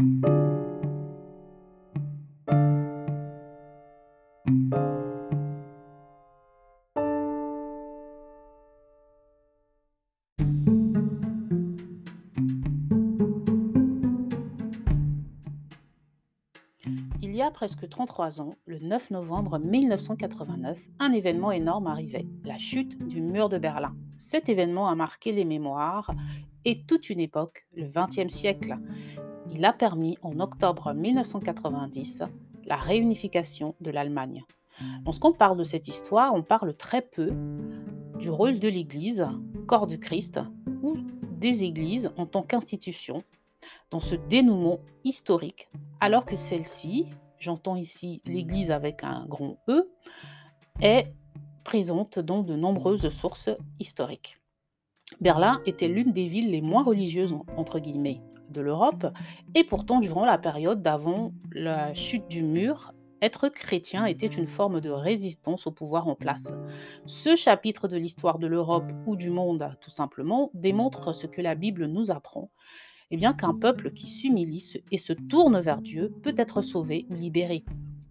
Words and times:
Il 0.00 0.06
y 17.36 17.42
a 17.42 17.50
presque 17.50 17.86
33 17.86 18.40
ans, 18.40 18.54
le 18.64 18.78
9 18.78 19.10
novembre 19.10 19.58
1989, 19.58 20.88
un 20.98 21.12
événement 21.12 21.52
énorme 21.52 21.88
arrivait, 21.88 22.26
la 22.44 22.56
chute 22.56 22.96
du 23.06 23.20
mur 23.20 23.50
de 23.50 23.58
Berlin. 23.58 23.94
Cet 24.16 24.48
événement 24.48 24.88
a 24.88 24.94
marqué 24.94 25.32
les 25.32 25.44
mémoires 25.44 26.10
et 26.64 26.86
toute 26.86 27.10
une 27.10 27.20
époque, 27.20 27.66
le 27.74 27.90
XXe 27.94 28.32
siècle. 28.32 28.78
Il 29.52 29.64
a 29.64 29.72
permis, 29.72 30.16
en 30.22 30.38
octobre 30.40 30.92
1990, 30.92 32.22
la 32.64 32.76
réunification 32.76 33.74
de 33.80 33.90
l'Allemagne. 33.90 34.44
Lorsqu'on 35.04 35.32
parle 35.32 35.58
de 35.58 35.64
cette 35.64 35.88
histoire, 35.88 36.34
on 36.34 36.42
parle 36.42 36.74
très 36.74 37.02
peu 37.02 37.30
du 38.18 38.30
rôle 38.30 38.58
de 38.58 38.68
l'Église, 38.68 39.26
corps 39.66 39.86
du 39.86 39.98
Christ, 39.98 40.40
ou 40.82 40.96
des 41.32 41.64
églises 41.64 42.12
en 42.16 42.26
tant 42.26 42.42
qu'institution 42.42 43.24
dans 43.90 44.00
ce 44.00 44.14
dénouement 44.14 44.78
historique, 45.04 45.68
alors 46.00 46.24
que 46.24 46.36
celle-ci, 46.36 47.08
j'entends 47.38 47.76
ici 47.76 48.22
l'Église 48.24 48.70
avec 48.70 49.02
un 49.04 49.26
grand 49.26 49.58
E, 49.68 49.90
est 50.80 51.12
présente 51.64 52.18
dans 52.18 52.42
de 52.42 52.54
nombreuses 52.54 53.08
sources 53.08 53.50
historiques. 53.78 54.38
Berlin 55.20 55.60
était 55.66 55.88
l'une 55.88 56.12
des 56.12 56.26
villes 56.26 56.50
les 56.50 56.62
moins 56.62 56.82
religieuses, 56.82 57.34
de 58.50 58.60
l'Europe, 58.60 59.06
et 59.54 59.64
pourtant, 59.64 60.00
durant 60.00 60.24
la 60.24 60.38
période 60.38 60.82
d'avant 60.82 61.32
la 61.52 61.94
chute 61.94 62.28
du 62.28 62.42
mur, 62.42 62.92
être 63.22 63.48
chrétien 63.48 64.06
était 64.06 64.26
une 64.26 64.46
forme 64.46 64.80
de 64.80 64.90
résistance 64.90 65.66
au 65.66 65.70
pouvoir 65.70 66.08
en 66.08 66.14
place. 66.14 66.54
Ce 67.06 67.36
chapitre 67.36 67.86
de 67.86 67.96
l'histoire 67.96 68.38
de 68.38 68.46
l'Europe 68.46 68.90
ou 69.06 69.14
du 69.14 69.30
monde, 69.30 69.76
tout 69.80 69.90
simplement, 69.90 70.50
démontre 70.54 71.14
ce 71.14 71.26
que 71.26 71.42
la 71.42 71.54
Bible 71.54 71.86
nous 71.86 72.10
apprend, 72.10 72.50
et 73.10 73.16
bien 73.16 73.34
qu'un 73.34 73.54
peuple 73.54 73.92
qui 73.92 74.06
s'humilie 74.06 74.82
et 74.90 74.98
se 74.98 75.12
tourne 75.12 75.60
vers 75.60 75.82
Dieu 75.82 76.12
peut 76.22 76.34
être 76.36 76.62
sauvé 76.62 77.06
ou 77.10 77.14
libéré. 77.14 77.64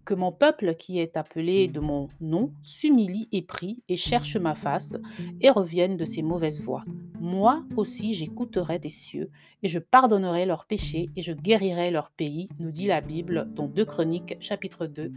Que 0.04 0.14
mon 0.14 0.32
peuple 0.32 0.74
qui 0.74 0.98
est 0.98 1.16
appelé 1.16 1.68
de 1.68 1.80
mon 1.80 2.08
nom 2.20 2.52
s'humilie 2.62 3.28
et 3.32 3.42
prie 3.42 3.82
et 3.88 3.96
cherche 3.96 4.36
ma 4.36 4.54
face 4.54 4.96
et 5.40 5.50
revienne 5.50 5.96
de 5.96 6.04
ses 6.04 6.22
mauvaises 6.22 6.60
voies. 6.60 6.84
Moi 7.20 7.62
aussi 7.76 8.14
j'écouterai 8.14 8.78
des 8.78 8.88
cieux 8.88 9.30
et 9.62 9.68
je 9.68 9.78
pardonnerai 9.78 10.46
leurs 10.46 10.64
péchés 10.64 11.10
et 11.16 11.22
je 11.22 11.32
guérirai 11.32 11.90
leur 11.90 12.10
pays, 12.10 12.48
nous 12.58 12.70
dit 12.70 12.86
la 12.86 13.00
Bible 13.00 13.48
dans 13.54 13.66
2 13.66 13.84
Chroniques 13.84 14.36
chapitre 14.40 14.86
2 14.86 15.12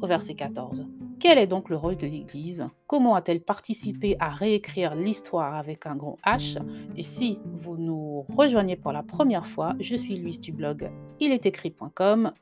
au 0.00 0.06
verset 0.06 0.34
14. 0.34 0.86
Quel 1.20 1.38
est 1.38 1.46
donc 1.46 1.68
le 1.68 1.76
rôle 1.76 1.96
de 1.96 2.06
l'Église? 2.06 2.66
Comment 2.88 3.14
a-t-elle 3.14 3.42
participé 3.42 4.16
à 4.18 4.30
réécrire 4.30 4.96
l'histoire 4.96 5.54
avec 5.54 5.86
un 5.86 5.94
grand 5.94 6.18
H? 6.26 6.58
Et 6.96 7.04
si 7.04 7.38
vous 7.44 7.76
nous 7.76 8.22
rejoignez 8.22 8.74
pour 8.74 8.90
la 8.90 9.04
première 9.04 9.46
fois, 9.46 9.74
je 9.78 9.94
suis 9.94 10.16
Louise 10.16 10.40
du 10.40 10.52
blog 10.52 10.90
il 11.22 11.30
est 11.30 11.46
écrit.com. 11.46 12.32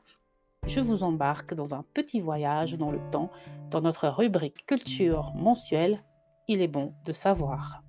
Je 0.66 0.80
vous 0.80 1.02
embarque 1.02 1.54
dans 1.54 1.74
un 1.74 1.84
petit 1.94 2.20
voyage 2.20 2.74
dans 2.74 2.90
le 2.90 3.00
temps, 3.10 3.30
dans 3.70 3.80
notre 3.80 4.08
rubrique 4.08 4.66
culture 4.66 5.32
mensuelle. 5.34 6.02
Il 6.48 6.60
est 6.60 6.68
bon 6.68 6.94
de 7.04 7.12
savoir. 7.12 7.82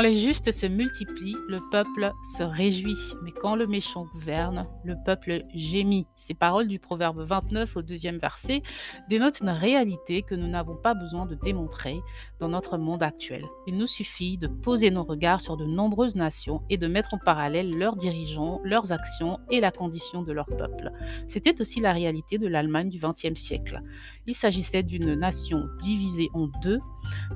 Quand 0.00 0.08
les 0.08 0.16
justes 0.16 0.50
se 0.50 0.64
multiplient, 0.64 1.36
le 1.46 1.58
peuple 1.70 2.12
se 2.34 2.42
réjouit, 2.42 2.96
mais 3.22 3.32
quand 3.32 3.54
le 3.54 3.66
méchant 3.66 4.06
gouverne, 4.14 4.66
le 4.82 4.94
peuple 5.04 5.42
gémit. 5.54 6.06
Ces 6.16 6.32
paroles 6.32 6.68
du 6.68 6.78
Proverbe 6.78 7.20
29 7.20 7.76
au 7.76 7.82
deuxième 7.82 8.16
verset 8.16 8.62
dénotent 9.10 9.40
une 9.40 9.50
réalité 9.50 10.22
que 10.22 10.34
nous 10.34 10.46
n'avons 10.46 10.76
pas 10.76 10.94
besoin 10.94 11.26
de 11.26 11.34
démontrer 11.34 12.00
dans 12.38 12.48
notre 12.48 12.78
monde 12.78 13.02
actuel. 13.02 13.44
Il 13.66 13.76
nous 13.76 13.86
suffit 13.86 14.38
de 14.38 14.46
poser 14.46 14.90
nos 14.90 15.02
regards 15.02 15.42
sur 15.42 15.58
de 15.58 15.66
nombreuses 15.66 16.14
nations 16.14 16.62
et 16.70 16.78
de 16.78 16.86
mettre 16.86 17.12
en 17.12 17.18
parallèle 17.18 17.70
leurs 17.76 17.96
dirigeants, 17.96 18.60
leurs 18.64 18.92
actions 18.92 19.38
et 19.50 19.60
la 19.60 19.70
condition 19.70 20.22
de 20.22 20.32
leur 20.32 20.46
peuple. 20.46 20.92
C'était 21.28 21.60
aussi 21.60 21.78
la 21.80 21.92
réalité 21.92 22.38
de 22.38 22.46
l'Allemagne 22.46 22.88
du 22.88 23.00
XXe 23.00 23.38
siècle. 23.38 23.82
Il 24.26 24.34
s'agissait 24.34 24.82
d'une 24.82 25.14
nation 25.14 25.68
divisée 25.82 26.30
en 26.32 26.46
deux 26.62 26.78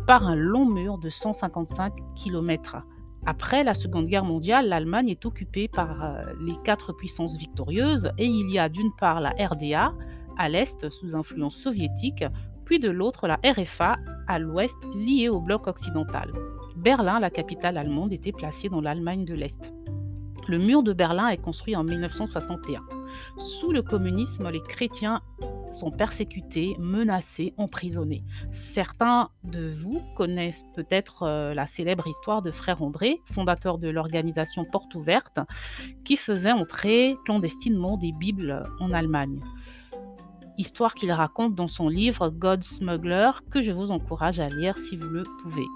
par 0.07 0.27
un 0.27 0.37
long 0.37 0.67
mur 0.67 0.99
de 0.99 1.11
155 1.11 1.93
km. 2.15 2.54
Après 3.27 3.65
la 3.65 3.75
Seconde 3.75 4.07
Guerre 4.07 4.25
mondiale, 4.25 4.69
l'Allemagne 4.69 5.09
est 5.09 5.25
occupée 5.25 5.69
par 5.69 6.05
euh, 6.05 6.23
les 6.41 6.57
quatre 6.65 6.93
puissances 6.93 7.37
victorieuses 7.39 8.11
et 8.19 8.27
il 8.27 8.51
y 8.51 8.59
a 8.59 8.69
d'une 8.69 8.93
part 9.01 9.21
la 9.21 9.31
RDA 9.31 9.95
à 10.37 10.49
l'est 10.49 10.91
sous 10.91 11.17
influence 11.17 11.57
soviétique, 11.57 12.25
puis 12.67 12.79
de 12.79 12.91
l'autre 12.91 13.27
la 13.27 13.39
RFA 13.45 13.97
à 14.27 14.39
l'ouest 14.39 14.77
liée 14.95 15.29
au 15.29 15.41
bloc 15.41 15.67
occidental. 15.67 16.33
Berlin, 16.77 17.21
la 17.21 17.31
capitale 17.31 17.79
allemande, 17.79 18.13
était 18.13 18.33
placée 18.33 18.69
dans 18.69 18.81
l'Allemagne 18.81 19.25
de 19.25 19.35
l'Est. 19.35 19.73
Le 20.49 20.59
mur 20.59 20.83
de 20.83 20.93
Berlin 20.93 21.29
est 21.29 21.39
construit 21.39 21.77
en 21.77 21.85
1961. 21.85 22.83
Sous 23.39 23.73
le 23.73 23.81
communisme, 23.81 24.51
les 24.51 24.61
chrétiens 24.61 25.23
sont 25.75 25.91
persécutés, 25.91 26.77
menacés, 26.79 27.53
emprisonnés. 27.57 28.23
Certains 28.53 29.31
de 29.43 29.75
vous 29.75 30.01
connaissent 30.17 30.65
peut-être 30.75 31.25
euh, 31.25 31.55
la 31.55 31.67
célèbre 31.67 32.07
histoire 32.07 32.43
de 32.43 32.51
Frère 32.51 32.83
André, 32.83 33.21
fondateur 33.33 33.79
de 33.79 33.89
l'organisation 33.89 34.65
Porte 34.65 34.95
Ouverte, 34.95 35.39
qui 36.05 36.17
faisait 36.17 36.53
entrer 36.53 37.17
clandestinement 37.25 37.97
des 37.97 38.13
Bibles 38.13 38.65
en 38.81 38.93
Allemagne. 38.93 39.41
Histoire 40.57 40.95
qu'il 40.95 41.11
raconte 41.11 41.55
dans 41.55 41.69
son 41.69 41.89
livre 41.89 42.31
God 42.31 42.63
Smuggler, 42.63 43.31
que 43.51 43.63
je 43.63 43.73
vous 43.73 43.91
encourage 43.91 44.39
à 44.39 44.47
lire 44.47 44.79
si 44.79 44.97
vous 44.97 45.09
le 45.09 45.25
pouvez. 45.43 45.67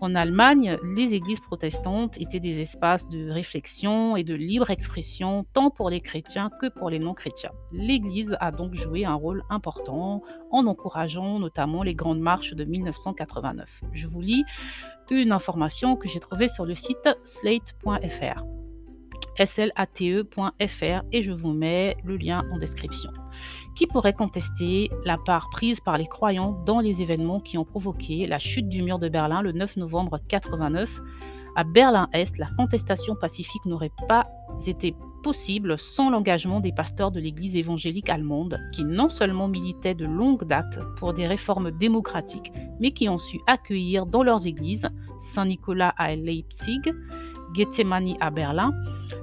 En 0.00 0.14
Allemagne, 0.14 0.78
les 0.96 1.14
églises 1.14 1.40
protestantes 1.40 2.20
étaient 2.20 2.40
des 2.40 2.60
espaces 2.60 3.08
de 3.08 3.30
réflexion 3.30 4.16
et 4.16 4.24
de 4.24 4.34
libre 4.34 4.70
expression 4.70 5.46
tant 5.52 5.70
pour 5.70 5.90
les 5.90 6.00
chrétiens 6.00 6.50
que 6.60 6.68
pour 6.68 6.90
les 6.90 6.98
non-chrétiens. 6.98 7.52
L'Église 7.70 8.36
a 8.40 8.50
donc 8.50 8.74
joué 8.74 9.04
un 9.04 9.14
rôle 9.14 9.44
important 9.48 10.22
en 10.50 10.66
encourageant 10.66 11.38
notamment 11.38 11.82
les 11.82 11.94
grandes 11.94 12.20
marches 12.20 12.54
de 12.54 12.64
1989. 12.64 13.68
Je 13.92 14.08
vous 14.08 14.20
lis 14.20 14.44
une 15.10 15.32
information 15.32 15.96
que 15.96 16.08
j'ai 16.08 16.20
trouvée 16.20 16.48
sur 16.48 16.64
le 16.64 16.74
site 16.74 17.08
slate.fr 17.24 18.42
slate.fr 19.44 21.02
et 21.12 21.22
je 21.22 21.32
vous 21.32 21.52
mets 21.52 21.96
le 22.04 22.16
lien 22.16 22.42
en 22.52 22.58
description 22.58 23.10
qui 23.74 23.86
pourrait 23.86 24.12
contester 24.12 24.90
la 25.04 25.18
part 25.18 25.48
prise 25.50 25.80
par 25.80 25.98
les 25.98 26.06
croyants 26.06 26.62
dans 26.66 26.80
les 26.80 27.02
événements 27.02 27.40
qui 27.40 27.58
ont 27.58 27.64
provoqué 27.64 28.26
la 28.26 28.38
chute 28.38 28.68
du 28.68 28.82
mur 28.82 28.98
de 28.98 29.08
Berlin 29.08 29.42
le 29.42 29.52
9 29.52 29.76
novembre 29.76 30.18
89. 30.28 31.00
À 31.54 31.64
Berlin-Est, 31.64 32.38
la 32.38 32.46
contestation 32.56 33.14
pacifique 33.14 33.66
n'aurait 33.66 33.92
pas 34.08 34.26
été 34.66 34.94
possible 35.22 35.78
sans 35.78 36.10
l'engagement 36.10 36.60
des 36.60 36.72
pasteurs 36.72 37.10
de 37.10 37.20
l'Église 37.20 37.56
évangélique 37.56 38.08
allemande, 38.08 38.58
qui 38.72 38.84
non 38.84 39.08
seulement 39.08 39.48
militaient 39.48 39.94
de 39.94 40.06
longue 40.06 40.44
date 40.44 40.78
pour 40.96 41.14
des 41.14 41.26
réformes 41.26 41.70
démocratiques, 41.70 42.52
mais 42.80 42.92
qui 42.92 43.08
ont 43.08 43.18
su 43.18 43.38
accueillir 43.46 44.06
dans 44.06 44.22
leurs 44.22 44.46
églises, 44.46 44.88
Saint-Nicolas 45.34 45.94
à 45.96 46.14
Leipzig, 46.16 46.80
Gethsemane 47.54 48.16
à 48.20 48.30
Berlin, 48.30 48.72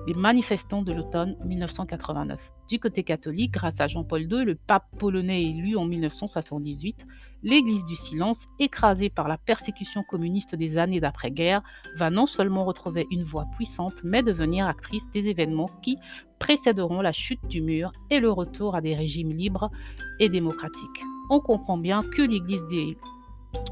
les 0.07 0.13
manifestants 0.13 0.83
de 0.83 0.93
l'automne 0.93 1.35
1989. 1.45 2.58
Du 2.69 2.79
côté 2.79 3.01
catholique, 3.01 3.53
grâce 3.53 3.81
à 3.81 3.87
Jean-Paul 3.87 4.21
II, 4.31 4.45
le 4.45 4.53
pape 4.53 4.85
polonais 4.99 5.41
élu 5.41 5.75
en 5.75 5.85
1978, 5.85 6.97
l'Église 7.41 7.83
du 7.85 7.95
silence, 7.95 8.47
écrasée 8.59 9.09
par 9.09 9.27
la 9.27 9.39
persécution 9.39 10.03
communiste 10.03 10.53
des 10.53 10.77
années 10.77 10.99
d'après-guerre, 10.99 11.63
va 11.97 12.11
non 12.11 12.27
seulement 12.27 12.65
retrouver 12.65 13.07
une 13.09 13.23
voix 13.23 13.47
puissante, 13.55 13.95
mais 14.03 14.21
devenir 14.21 14.67
actrice 14.67 15.09
des 15.15 15.29
événements 15.29 15.71
qui 15.81 15.97
précéderont 16.37 17.01
la 17.01 17.11
chute 17.11 17.43
du 17.47 17.63
mur 17.63 17.91
et 18.11 18.19
le 18.19 18.29
retour 18.29 18.75
à 18.75 18.81
des 18.81 18.93
régimes 18.93 19.35
libres 19.35 19.71
et 20.19 20.29
démocratiques. 20.29 21.03
On 21.31 21.39
comprend 21.39 21.77
bien 21.79 22.03
que 22.03 22.21
l'Église 22.21 22.61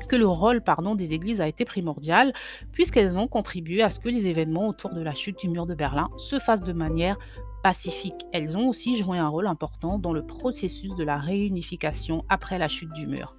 que 0.10 0.16
le 0.16 0.28
rôle 0.28 0.62
pardon, 0.62 0.96
des 0.96 1.14
églises 1.14 1.42
a 1.42 1.48
été 1.48 1.66
primordial, 1.66 2.34
puisqu'elles 2.72 3.16
ont 3.16 3.28
contribué 3.28 3.84
à 3.84 3.92
ce 3.92 4.00
que 4.00 4.10
les 4.10 4.26
événements 4.26 4.68
autour 4.68 4.94
de 4.94 5.02
la 5.02 5.14
chute 5.14 5.40
du 5.40 5.50
mur 5.50 5.68
de 5.68 5.76
Berlin 5.76 6.10
se 6.18 6.40
fassent 6.40 6.64
de 6.64 6.74
manière 6.74 7.18
pacifique. 7.64 8.26
Elles 8.34 8.58
ont 8.58 8.70
aussi 8.70 8.98
joué 8.98 9.18
un 9.18 9.28
rôle 9.28 9.48
important 9.48 10.00
dans 10.00 10.14
le 10.14 10.26
processus 10.26 10.96
de 10.96 11.04
la 11.04 11.18
réunification 11.18 12.24
après 12.30 12.58
la 12.58 12.68
chute 12.68 12.92
du 12.94 13.08
mur. 13.08 13.36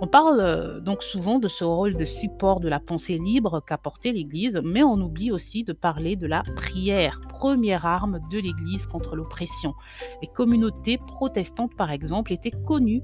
On 0.00 0.06
parle 0.06 0.40
euh, 0.40 0.80
donc 0.80 1.02
souvent 1.02 1.38
de 1.38 1.48
ce 1.48 1.64
rôle 1.64 1.96
de 1.96 2.04
support 2.04 2.60
de 2.60 2.68
la 2.68 2.80
pensée 2.80 3.18
libre 3.18 3.62
qu'a 3.66 3.78
l'Église, 4.04 4.60
mais 4.64 4.82
on 4.82 5.00
oublie 5.00 5.30
aussi 5.30 5.64
de 5.64 5.72
parler 5.72 6.16
de 6.16 6.26
la 6.26 6.42
prière, 6.56 7.20
première 7.28 7.86
arme 7.86 8.20
de 8.30 8.38
l'Église 8.38 8.86
contre 8.86 9.16
l'oppression. 9.16 9.74
Les 10.22 10.28
communautés 10.28 10.98
protestantes, 10.98 11.74
par 11.76 11.90
exemple, 11.90 12.32
étaient 12.32 12.50
connues 12.66 13.02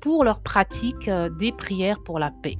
pour 0.00 0.24
leur 0.24 0.40
pratique 0.40 1.08
euh, 1.08 1.30
des 1.30 1.52
prières 1.52 2.02
pour 2.04 2.18
la 2.18 2.30
paix. 2.30 2.58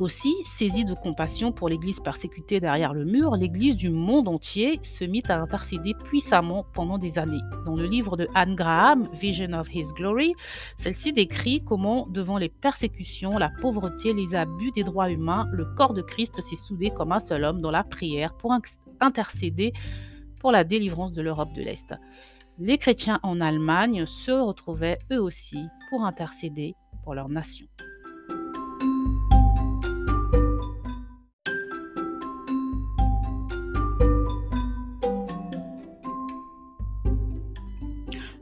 Aussi, 0.00 0.34
saisie 0.46 0.86
de 0.86 0.94
compassion 0.94 1.52
pour 1.52 1.68
l'Église 1.68 2.00
persécutée 2.00 2.58
derrière 2.58 2.94
le 2.94 3.04
mur, 3.04 3.36
l'Église 3.36 3.76
du 3.76 3.90
monde 3.90 4.28
entier 4.28 4.80
se 4.82 5.04
mit 5.04 5.22
à 5.28 5.38
intercéder 5.38 5.92
puissamment 5.92 6.64
pendant 6.72 6.96
des 6.96 7.18
années. 7.18 7.42
Dans 7.66 7.76
le 7.76 7.84
livre 7.84 8.16
de 8.16 8.26
Anne 8.34 8.54
Graham, 8.54 9.10
Vision 9.20 9.52
of 9.52 9.68
His 9.74 9.92
Glory, 9.94 10.32
celle-ci 10.78 11.12
décrit 11.12 11.62
comment, 11.62 12.06
devant 12.06 12.38
les 12.38 12.48
persécutions, 12.48 13.36
la 13.36 13.50
pauvreté, 13.60 14.14
les 14.14 14.34
abus 14.34 14.70
des 14.70 14.84
droits 14.84 15.10
humains, 15.10 15.46
le 15.52 15.66
corps 15.66 15.92
de 15.92 16.00
Christ 16.00 16.40
s'est 16.40 16.56
soudé 16.56 16.88
comme 16.88 17.12
un 17.12 17.20
seul 17.20 17.44
homme 17.44 17.60
dans 17.60 17.70
la 17.70 17.84
prière 17.84 18.32
pour 18.38 18.54
intercéder 19.00 19.74
pour 20.40 20.50
la 20.50 20.64
délivrance 20.64 21.12
de 21.12 21.20
l'Europe 21.20 21.52
de 21.54 21.60
l'Est. 21.60 21.94
Les 22.58 22.78
chrétiens 22.78 23.20
en 23.22 23.38
Allemagne 23.42 24.06
se 24.06 24.30
retrouvaient 24.30 24.96
eux 25.12 25.20
aussi 25.20 25.58
pour 25.90 26.06
intercéder 26.06 26.74
pour 27.04 27.14
leur 27.14 27.28
nation. 27.28 27.66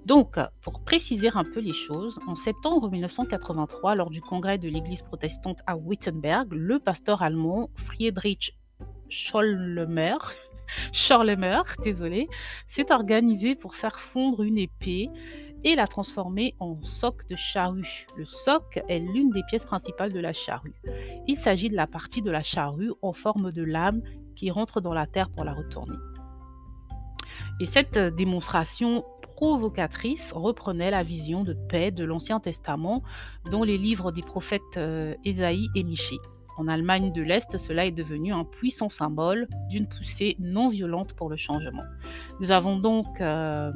Donc, 0.08 0.38
pour 0.62 0.80
préciser 0.80 1.28
un 1.34 1.44
peu 1.44 1.60
les 1.60 1.74
choses, 1.74 2.18
en 2.26 2.34
septembre 2.34 2.90
1983, 2.90 3.94
lors 3.94 4.08
du 4.08 4.22
congrès 4.22 4.56
de 4.56 4.66
l'Église 4.66 5.02
protestante 5.02 5.58
à 5.66 5.76
Wittenberg, 5.76 6.48
le 6.50 6.78
pasteur 6.78 7.20
allemand 7.20 7.68
Friedrich 7.74 8.56
Schollemer, 9.10 10.16
Schorlemer, 10.94 11.60
désolé, 11.84 12.26
s'est 12.68 12.90
organisé 12.90 13.54
pour 13.54 13.74
faire 13.74 14.00
fondre 14.00 14.44
une 14.44 14.56
épée 14.56 15.10
et 15.62 15.74
la 15.74 15.86
transformer 15.86 16.54
en 16.58 16.82
soc 16.84 17.28
de 17.28 17.36
charrue. 17.36 18.06
Le 18.16 18.24
soc 18.24 18.80
est 18.88 19.00
l'une 19.00 19.28
des 19.28 19.42
pièces 19.42 19.66
principales 19.66 20.14
de 20.14 20.20
la 20.20 20.32
charrue. 20.32 20.80
Il 21.26 21.36
s'agit 21.36 21.68
de 21.68 21.76
la 21.76 21.86
partie 21.86 22.22
de 22.22 22.30
la 22.30 22.42
charrue 22.42 22.94
en 23.02 23.12
forme 23.12 23.52
de 23.52 23.62
lame 23.62 24.00
qui 24.36 24.50
rentre 24.50 24.80
dans 24.80 24.94
la 24.94 25.06
terre 25.06 25.28
pour 25.28 25.44
la 25.44 25.52
retourner. 25.52 25.98
Et 27.60 27.66
cette 27.66 27.98
démonstration 27.98 29.04
provocatrice 29.38 30.32
reprenait 30.32 30.90
la 30.90 31.04
vision 31.04 31.44
de 31.44 31.52
paix 31.52 31.92
de 31.92 32.02
l'Ancien 32.02 32.40
Testament 32.40 33.04
dans 33.52 33.62
les 33.62 33.78
livres 33.78 34.10
des 34.10 34.20
prophètes 34.20 34.76
euh, 34.76 35.14
Ésaïe 35.24 35.68
et 35.76 35.84
Michée. 35.84 36.18
En 36.56 36.66
Allemagne 36.66 37.12
de 37.12 37.22
l'Est, 37.22 37.56
cela 37.56 37.86
est 37.86 37.92
devenu 37.92 38.32
un 38.32 38.42
puissant 38.42 38.90
symbole 38.90 39.46
d'une 39.68 39.86
poussée 39.86 40.34
non 40.40 40.70
violente 40.70 41.12
pour 41.12 41.30
le 41.30 41.36
changement. 41.36 41.84
Nous 42.40 42.50
avons 42.50 42.80
donc 42.80 43.06
euh, 43.20 43.70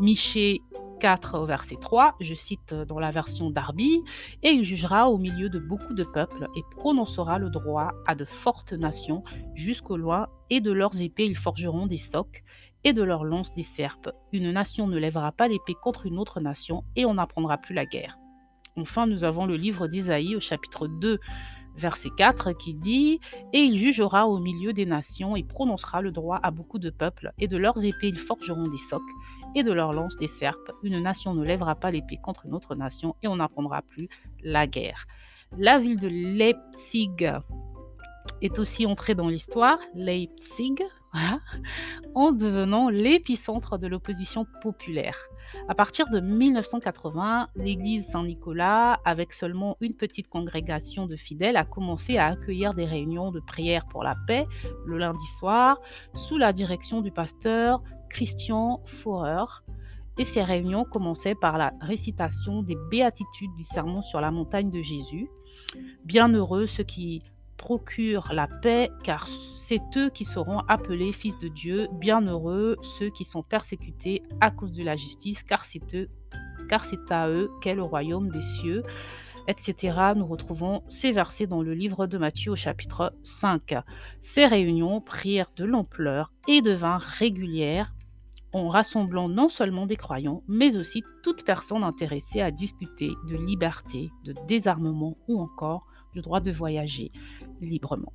Michée 0.00 0.60
4 0.98 1.38
au 1.38 1.46
verset 1.46 1.76
3, 1.80 2.16
je 2.20 2.34
cite 2.34 2.74
dans 2.74 2.98
la 2.98 3.10
version 3.10 3.50
Darby, 3.50 4.02
et 4.42 4.50
il 4.50 4.64
jugera 4.64 5.08
au 5.08 5.18
milieu 5.18 5.48
de 5.48 5.58
beaucoup 5.58 5.94
de 5.94 6.04
peuples 6.04 6.48
et 6.56 6.62
prononcera 6.70 7.38
le 7.38 7.50
droit 7.50 7.92
à 8.06 8.14
de 8.14 8.24
fortes 8.24 8.72
nations 8.72 9.22
jusqu'au 9.54 9.96
loin, 9.96 10.28
et 10.50 10.60
de 10.60 10.72
leurs 10.72 11.00
épées 11.00 11.26
ils 11.26 11.36
forgeront 11.36 11.86
des 11.86 11.98
socs, 11.98 12.42
et 12.84 12.92
de 12.92 13.02
leurs 13.02 13.24
lances 13.24 13.54
des 13.54 13.64
serpes. 13.64 14.10
Une 14.32 14.52
nation 14.52 14.86
ne 14.86 14.98
lèvera 14.98 15.32
pas 15.32 15.48
l'épée 15.48 15.74
contre 15.74 16.06
une 16.06 16.18
autre 16.18 16.40
nation, 16.40 16.84
et 16.94 17.04
on 17.04 17.14
n'apprendra 17.14 17.58
plus 17.58 17.74
la 17.74 17.86
guerre. 17.86 18.18
Enfin, 18.76 19.06
nous 19.06 19.24
avons 19.24 19.46
le 19.46 19.56
livre 19.56 19.88
d'Isaïe 19.88 20.36
au 20.36 20.40
chapitre 20.40 20.86
2, 20.86 21.18
verset 21.76 22.10
4, 22.16 22.52
qui 22.52 22.74
dit 22.74 23.20
Et 23.52 23.60
il 23.60 23.78
jugera 23.78 24.26
au 24.26 24.38
milieu 24.38 24.72
des 24.72 24.86
nations 24.86 25.36
et 25.36 25.42
prononcera 25.42 26.00
le 26.00 26.12
droit 26.12 26.38
à 26.42 26.50
beaucoup 26.50 26.78
de 26.78 26.90
peuples, 26.90 27.32
et 27.38 27.48
de 27.48 27.56
leurs 27.56 27.84
épées 27.84 28.08
ils 28.08 28.18
forgeront 28.18 28.62
des 28.62 28.78
socs, 28.90 29.02
et 29.54 29.62
de 29.62 29.72
leurs 29.72 29.92
lances 29.92 30.16
des 30.16 30.28
serpes. 30.28 30.72
Une 30.82 31.00
nation 31.02 31.34
ne 31.34 31.44
lèvera 31.44 31.74
pas 31.74 31.90
l'épée 31.90 32.18
contre 32.22 32.46
une 32.46 32.54
autre 32.54 32.74
nation, 32.74 33.16
et 33.22 33.28
on 33.28 33.36
n'apprendra 33.36 33.82
plus 33.82 34.08
la 34.42 34.66
guerre. 34.66 35.06
La 35.56 35.78
ville 35.78 36.00
de 36.00 36.08
Leipzig 36.08 37.30
est 38.42 38.58
aussi 38.58 38.86
entrée 38.86 39.14
dans 39.14 39.28
l'histoire. 39.28 39.78
Leipzig, 39.94 40.76
en 42.14 42.32
devenant 42.32 42.88
l'épicentre 42.88 43.78
de 43.78 43.86
l'opposition 43.86 44.46
populaire. 44.62 45.16
À 45.68 45.74
partir 45.74 46.08
de 46.08 46.20
1980, 46.20 47.48
l'église 47.56 48.06
Saint-Nicolas, 48.08 49.00
avec 49.04 49.32
seulement 49.32 49.76
une 49.80 49.94
petite 49.94 50.28
congrégation 50.28 51.06
de 51.06 51.16
fidèles, 51.16 51.56
a 51.56 51.64
commencé 51.64 52.18
à 52.18 52.26
accueillir 52.26 52.74
des 52.74 52.84
réunions 52.84 53.30
de 53.30 53.40
prière 53.40 53.86
pour 53.86 54.02
la 54.02 54.14
paix 54.26 54.46
le 54.86 54.98
lundi 54.98 55.26
soir 55.38 55.80
sous 56.14 56.36
la 56.36 56.52
direction 56.52 57.00
du 57.00 57.10
pasteur 57.10 57.80
Christian 58.16 58.80
Faurer. 58.86 59.44
Et 60.18 60.24
ces 60.24 60.42
réunions 60.42 60.86
commençaient 60.86 61.34
par 61.34 61.58
la 61.58 61.74
récitation 61.82 62.62
des 62.62 62.78
béatitudes 62.90 63.54
du 63.58 63.64
sermon 63.64 64.00
sur 64.00 64.22
la 64.22 64.30
montagne 64.30 64.70
de 64.70 64.80
Jésus. 64.80 65.28
Bienheureux 66.06 66.66
ceux 66.66 66.84
qui 66.84 67.20
procurent 67.58 68.32
la 68.32 68.48
paix, 68.62 68.88
car 69.04 69.28
c'est 69.66 69.82
eux 69.98 70.08
qui 70.08 70.24
seront 70.24 70.60
appelés 70.60 71.12
fils 71.12 71.38
de 71.40 71.48
Dieu. 71.48 71.88
Bienheureux 71.92 72.76
ceux 72.98 73.10
qui 73.10 73.26
sont 73.26 73.42
persécutés 73.42 74.22
à 74.40 74.50
cause 74.50 74.72
de 74.72 74.82
la 74.82 74.96
justice, 74.96 75.42
car 75.42 75.66
c'est 75.66 75.94
eux, 75.94 76.08
car 76.70 76.86
c'est 76.86 77.12
à 77.12 77.28
eux 77.28 77.50
qu'est 77.60 77.74
le 77.74 77.82
royaume 77.82 78.30
des 78.30 78.42
cieux, 78.42 78.82
etc. 79.46 79.94
Nous 80.16 80.26
retrouvons 80.26 80.82
ces 80.88 81.12
versets 81.12 81.46
dans 81.46 81.60
le 81.60 81.74
livre 81.74 82.06
de 82.06 82.16
Matthieu 82.16 82.52
au 82.52 82.56
chapitre 82.56 83.12
5. 83.42 83.74
Ces 84.22 84.46
réunions 84.46 85.02
prirent 85.02 85.52
de 85.56 85.66
l'ampleur 85.66 86.32
et 86.48 86.62
devinrent 86.62 87.02
régulières 87.02 87.92
en 88.56 88.68
rassemblant 88.68 89.28
non 89.28 89.48
seulement 89.48 89.86
des 89.86 89.96
croyants, 89.96 90.42
mais 90.48 90.76
aussi 90.76 91.02
toute 91.22 91.44
personne 91.44 91.84
intéressée 91.84 92.40
à 92.40 92.50
discuter 92.50 93.10
de 93.28 93.36
liberté, 93.36 94.10
de 94.24 94.34
désarmement 94.48 95.16
ou 95.28 95.40
encore 95.40 95.86
le 96.14 96.22
droit 96.22 96.40
de 96.40 96.50
voyager 96.50 97.12
librement. 97.60 98.12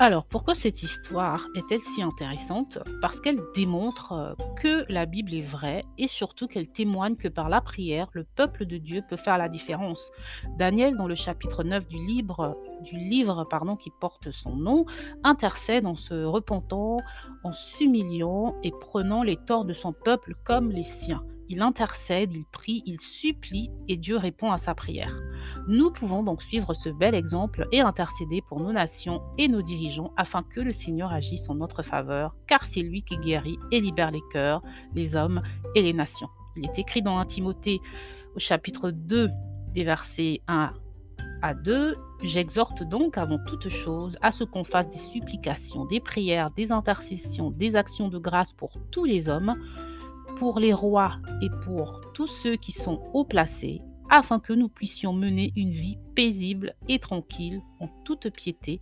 Alors, 0.00 0.26
pourquoi 0.26 0.54
cette 0.54 0.84
histoire 0.84 1.48
est-elle 1.56 1.82
si 1.82 2.02
intéressante? 2.02 2.78
Parce 3.02 3.18
qu'elle 3.18 3.40
démontre 3.56 4.12
euh, 4.12 4.32
que 4.54 4.84
la 4.88 5.06
Bible 5.06 5.34
est 5.34 5.42
vraie 5.42 5.84
et 5.98 6.06
surtout 6.06 6.46
qu'elle 6.46 6.68
témoigne 6.68 7.16
que 7.16 7.26
par 7.26 7.48
la 7.48 7.60
prière, 7.60 8.08
le 8.12 8.22
peuple 8.22 8.64
de 8.64 8.78
Dieu 8.78 9.02
peut 9.10 9.16
faire 9.16 9.38
la 9.38 9.48
différence. 9.48 10.12
Daniel, 10.56 10.96
dans 10.96 11.08
le 11.08 11.16
chapitre 11.16 11.64
9 11.64 11.88
du 11.88 11.96
livre, 11.96 12.56
du 12.82 12.96
qui 13.80 13.90
porte 14.00 14.30
son 14.30 14.54
nom, 14.54 14.86
intercède 15.24 15.84
en 15.84 15.96
se 15.96 16.14
repentant, 16.22 16.98
en 17.42 17.52
s'humiliant 17.52 18.54
et 18.62 18.70
prenant 18.70 19.24
les 19.24 19.36
torts 19.36 19.64
de 19.64 19.72
son 19.72 19.92
peuple 19.92 20.34
comme 20.44 20.70
les 20.70 20.84
siens. 20.84 21.24
Il 21.48 21.60
intercède, 21.60 22.32
il 22.34 22.44
prie, 22.44 22.84
il 22.86 23.00
supplie 23.00 23.70
et 23.88 23.96
Dieu 23.96 24.16
répond 24.16 24.52
à 24.52 24.58
sa 24.58 24.76
prière. 24.76 25.18
Nous 25.68 25.90
pouvons 25.90 26.22
donc 26.22 26.40
suivre 26.40 26.72
ce 26.72 26.88
bel 26.88 27.14
exemple 27.14 27.68
et 27.72 27.80
intercéder 27.80 28.40
pour 28.40 28.58
nos 28.58 28.72
nations 28.72 29.20
et 29.36 29.48
nos 29.48 29.60
dirigeants 29.60 30.14
afin 30.16 30.42
que 30.42 30.62
le 30.62 30.72
Seigneur 30.72 31.12
agisse 31.12 31.46
en 31.50 31.56
notre 31.56 31.82
faveur, 31.82 32.34
car 32.46 32.64
c'est 32.64 32.80
lui 32.80 33.02
qui 33.02 33.18
guérit 33.18 33.58
et 33.70 33.82
libère 33.82 34.10
les 34.10 34.22
cœurs, 34.32 34.62
les 34.94 35.14
hommes 35.14 35.42
et 35.74 35.82
les 35.82 35.92
nations. 35.92 36.30
Il 36.56 36.64
est 36.64 36.78
écrit 36.78 37.02
dans 37.02 37.18
1 37.18 37.26
Timothée 37.26 37.80
au 38.34 38.38
chapitre 38.38 38.90
2 38.90 39.28
des 39.74 39.84
versets 39.84 40.40
1 40.48 40.72
à 41.42 41.52
2, 41.52 41.96
J'exhorte 42.22 42.82
donc 42.82 43.18
avant 43.18 43.38
toute 43.46 43.68
chose 43.68 44.16
à 44.22 44.32
ce 44.32 44.44
qu'on 44.44 44.64
fasse 44.64 44.90
des 44.90 44.98
supplications, 44.98 45.84
des 45.84 46.00
prières, 46.00 46.50
des 46.50 46.72
intercessions, 46.72 47.50
des 47.50 47.76
actions 47.76 48.08
de 48.08 48.18
grâce 48.18 48.54
pour 48.54 48.72
tous 48.90 49.04
les 49.04 49.28
hommes, 49.28 49.54
pour 50.38 50.58
les 50.58 50.72
rois 50.72 51.18
et 51.42 51.50
pour 51.64 52.00
tous 52.14 52.26
ceux 52.26 52.56
qui 52.56 52.72
sont 52.72 53.02
haut 53.12 53.24
placés, 53.24 53.82
afin 54.10 54.40
que 54.40 54.52
nous 54.52 54.68
puissions 54.68 55.12
mener 55.12 55.52
une 55.56 55.70
vie 55.70 55.98
paisible 56.14 56.74
et 56.88 56.98
tranquille 56.98 57.60
en 57.80 57.88
toute 58.04 58.30
piété 58.30 58.80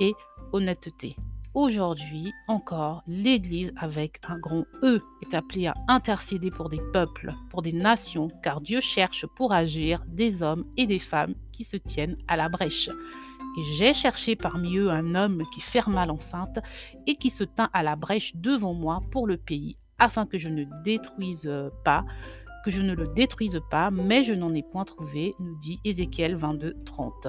et 0.00 0.14
honnêteté. 0.52 1.16
Aujourd'hui 1.54 2.32
encore, 2.46 3.02
l'Église 3.06 3.72
avec 3.76 4.20
un 4.28 4.38
grand 4.38 4.64
E 4.82 5.00
est 5.22 5.34
appelée 5.34 5.66
à 5.66 5.74
intercéder 5.88 6.50
pour 6.50 6.68
des 6.68 6.80
peuples, 6.92 7.34
pour 7.50 7.62
des 7.62 7.72
nations, 7.72 8.28
car 8.42 8.60
Dieu 8.60 8.80
cherche 8.80 9.26
pour 9.36 9.52
agir 9.52 10.04
des 10.06 10.42
hommes 10.42 10.64
et 10.76 10.86
des 10.86 10.98
femmes 10.98 11.34
qui 11.52 11.64
se 11.64 11.76
tiennent 11.76 12.18
à 12.28 12.36
la 12.36 12.48
brèche. 12.48 12.88
Et 12.88 13.76
j'ai 13.76 13.94
cherché 13.94 14.36
parmi 14.36 14.76
eux 14.76 14.90
un 14.90 15.14
homme 15.14 15.42
qui 15.52 15.60
ferma 15.60 16.06
l'enceinte 16.06 16.58
et 17.06 17.16
qui 17.16 17.30
se 17.30 17.44
tint 17.44 17.70
à 17.72 17.82
la 17.82 17.96
brèche 17.96 18.36
devant 18.36 18.74
moi 18.74 19.00
pour 19.10 19.26
le 19.26 19.36
pays 19.36 19.78
afin 19.98 20.26
que 20.26 20.38
je 20.38 20.48
ne 20.48 20.64
détruise 20.84 21.50
pas, 21.84 22.04
je 22.68 22.80
ne 22.80 22.94
le 22.94 23.08
détruise 23.08 23.60
pas, 23.70 23.90
mais 23.90 24.24
je 24.24 24.34
n'en 24.34 24.54
ai 24.54 24.62
point 24.62 24.84
trouvé, 24.84 25.34
nous 25.40 25.56
dit 25.56 25.80
Ézéchiel 25.84 26.36
22, 26.36 26.74
30. 26.84 27.28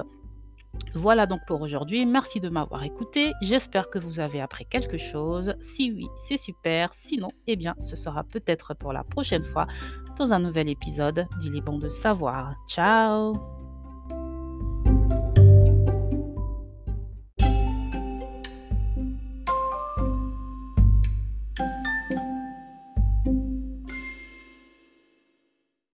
Voilà 0.94 1.26
donc 1.26 1.40
pour 1.46 1.60
aujourd'hui. 1.60 2.06
Merci 2.06 2.40
de 2.40 2.48
m'avoir 2.48 2.82
écouté. 2.84 3.32
J'espère 3.42 3.90
que 3.90 3.98
vous 3.98 4.20
avez 4.20 4.40
appris 4.40 4.66
quelque 4.66 4.98
chose. 4.98 5.54
Si 5.60 5.92
oui, 5.92 6.06
c'est 6.26 6.40
super. 6.40 6.92
Sinon, 6.94 7.28
eh 7.46 7.56
bien, 7.56 7.74
ce 7.82 7.96
sera 7.96 8.24
peut-être 8.24 8.74
pour 8.74 8.92
la 8.92 9.04
prochaine 9.04 9.44
fois 9.44 9.66
dans 10.18 10.32
un 10.32 10.38
nouvel 10.38 10.68
épisode 10.68 11.26
d'Il 11.40 11.56
est 11.56 11.60
bon 11.60 11.78
de 11.78 11.88
savoir. 11.88 12.54
Ciao 12.68 13.59